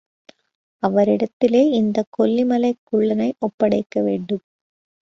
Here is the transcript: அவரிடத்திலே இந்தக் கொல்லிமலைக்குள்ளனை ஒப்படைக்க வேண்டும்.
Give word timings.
அவரிடத்திலே 0.83 1.61
இந்தக் 1.71 2.11
கொல்லிமலைக்குள்ளனை 2.19 3.31
ஒப்படைக்க 3.39 4.01
வேண்டும். 4.01 4.43